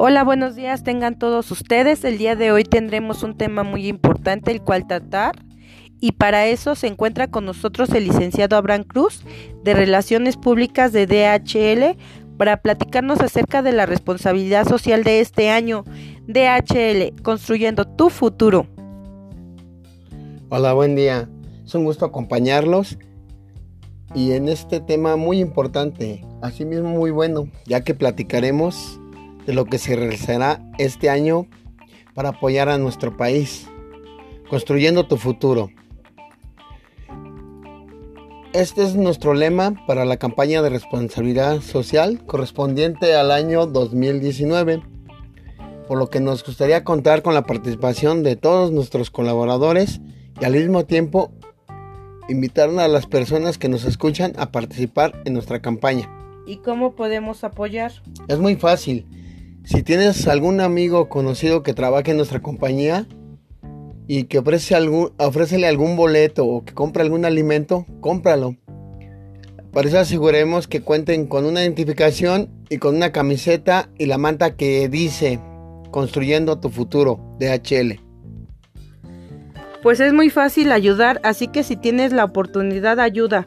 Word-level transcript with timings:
Hola, 0.00 0.22
buenos 0.22 0.54
días, 0.54 0.84
tengan 0.84 1.18
todos 1.18 1.50
ustedes. 1.50 2.04
El 2.04 2.18
día 2.18 2.36
de 2.36 2.52
hoy 2.52 2.62
tendremos 2.62 3.24
un 3.24 3.36
tema 3.36 3.64
muy 3.64 3.88
importante 3.88 4.52
el 4.52 4.62
cual 4.62 4.86
tratar 4.86 5.44
y 5.98 6.12
para 6.12 6.46
eso 6.46 6.76
se 6.76 6.86
encuentra 6.86 7.26
con 7.26 7.44
nosotros 7.44 7.90
el 7.90 8.04
licenciado 8.04 8.56
Abraham 8.56 8.84
Cruz 8.84 9.24
de 9.64 9.74
Relaciones 9.74 10.36
Públicas 10.36 10.92
de 10.92 11.08
DHL 11.08 11.98
para 12.36 12.58
platicarnos 12.58 13.20
acerca 13.22 13.60
de 13.60 13.72
la 13.72 13.86
responsabilidad 13.86 14.68
social 14.68 15.02
de 15.02 15.18
este 15.18 15.50
año. 15.50 15.82
DHL, 16.28 17.20
construyendo 17.24 17.84
tu 17.84 18.08
futuro. 18.08 18.68
Hola, 20.48 20.74
buen 20.74 20.94
día. 20.94 21.28
Es 21.66 21.74
un 21.74 21.84
gusto 21.84 22.04
acompañarlos 22.04 22.96
y 24.14 24.30
en 24.30 24.48
este 24.48 24.78
tema 24.78 25.16
muy 25.16 25.40
importante, 25.40 26.24
asimismo 26.40 26.90
muy 26.90 27.10
bueno, 27.10 27.48
ya 27.66 27.80
que 27.80 27.94
platicaremos 27.94 29.00
de 29.48 29.54
lo 29.54 29.64
que 29.64 29.78
se 29.78 29.96
realizará 29.96 30.60
este 30.76 31.08
año 31.08 31.46
para 32.12 32.28
apoyar 32.28 32.68
a 32.68 32.76
nuestro 32.76 33.16
país, 33.16 33.66
construyendo 34.50 35.06
tu 35.06 35.16
futuro. 35.16 35.70
Este 38.52 38.82
es 38.82 38.94
nuestro 38.94 39.32
lema 39.32 39.72
para 39.86 40.04
la 40.04 40.18
campaña 40.18 40.60
de 40.60 40.68
responsabilidad 40.68 41.62
social 41.62 42.22
correspondiente 42.26 43.14
al 43.14 43.30
año 43.30 43.64
2019, 43.64 44.82
por 45.86 45.96
lo 45.96 46.10
que 46.10 46.20
nos 46.20 46.44
gustaría 46.44 46.84
contar 46.84 47.22
con 47.22 47.32
la 47.32 47.44
participación 47.44 48.22
de 48.22 48.36
todos 48.36 48.70
nuestros 48.70 49.10
colaboradores 49.10 50.02
y 50.38 50.44
al 50.44 50.52
mismo 50.52 50.84
tiempo 50.84 51.32
invitar 52.28 52.68
a 52.68 52.86
las 52.86 53.06
personas 53.06 53.56
que 53.56 53.70
nos 53.70 53.86
escuchan 53.86 54.34
a 54.36 54.52
participar 54.52 55.22
en 55.24 55.32
nuestra 55.32 55.62
campaña. 55.62 56.06
¿Y 56.46 56.58
cómo 56.58 56.94
podemos 56.94 57.44
apoyar? 57.44 57.92
Es 58.28 58.38
muy 58.38 58.54
fácil. 58.54 59.06
Si 59.68 59.82
tienes 59.82 60.26
algún 60.26 60.62
amigo 60.62 61.10
conocido 61.10 61.62
que 61.62 61.74
trabaje 61.74 62.12
en 62.12 62.16
nuestra 62.16 62.40
compañía 62.40 63.06
y 64.06 64.24
que 64.24 64.38
ofrece 64.38 64.74
algún, 64.74 65.12
ofrécele 65.18 65.66
algún 65.66 65.94
boleto 65.94 66.46
o 66.46 66.64
que 66.64 66.72
compre 66.72 67.02
algún 67.02 67.26
alimento, 67.26 67.84
cómpralo. 68.00 68.56
Para 69.70 69.86
eso 69.86 69.98
aseguremos 69.98 70.68
que 70.68 70.80
cuenten 70.80 71.26
con 71.26 71.44
una 71.44 71.60
identificación 71.60 72.48
y 72.70 72.78
con 72.78 72.96
una 72.96 73.12
camiseta 73.12 73.90
y 73.98 74.06
la 74.06 74.16
manta 74.16 74.56
que 74.56 74.88
dice 74.88 75.38
Construyendo 75.90 76.60
tu 76.60 76.70
futuro, 76.70 77.20
DHL. 77.38 78.00
Pues 79.82 80.00
es 80.00 80.14
muy 80.14 80.30
fácil 80.30 80.72
ayudar, 80.72 81.20
así 81.24 81.48
que 81.48 81.62
si 81.62 81.76
tienes 81.76 82.14
la 82.14 82.24
oportunidad, 82.24 83.00
ayuda. 83.00 83.46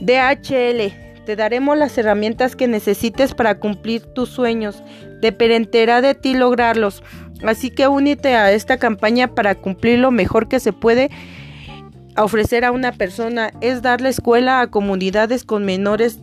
DHL 0.00 1.07
te 1.28 1.36
daremos 1.36 1.76
las 1.76 1.98
herramientas 1.98 2.56
que 2.56 2.66
necesites 2.68 3.34
para 3.34 3.58
cumplir 3.58 4.00
tus 4.00 4.30
sueños. 4.30 4.82
Dependerá 5.20 6.00
de 6.00 6.14
ti 6.14 6.32
lograrlos. 6.32 7.02
Así 7.44 7.68
que 7.68 7.86
únete 7.86 8.34
a 8.34 8.50
esta 8.50 8.78
campaña 8.78 9.34
para 9.34 9.54
cumplir 9.54 9.98
lo 9.98 10.10
mejor 10.10 10.48
que 10.48 10.58
se 10.58 10.72
puede 10.72 11.10
ofrecer 12.16 12.64
a 12.64 12.72
una 12.72 12.92
persona. 12.92 13.50
Es 13.60 13.82
darle 13.82 14.08
escuela 14.08 14.62
a 14.62 14.68
comunidades 14.68 15.44
con 15.44 15.66
menores 15.66 16.20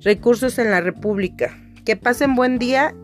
recursos 0.00 0.58
en 0.58 0.70
la 0.70 0.80
República. 0.80 1.54
Que 1.84 1.96
pasen 1.96 2.34
buen 2.34 2.58
día. 2.58 2.94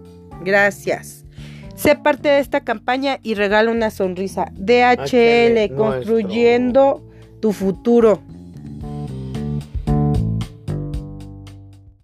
Gracias. 0.46 1.26
Sé 1.74 1.94
parte 1.94 2.30
de 2.30 2.38
esta 2.38 2.60
campaña 2.60 3.18
y 3.22 3.34
regala 3.34 3.70
una 3.70 3.90
sonrisa. 3.90 4.50
DHL, 4.54 5.76
construyendo 5.76 7.06
tu 7.42 7.52
futuro. 7.52 8.22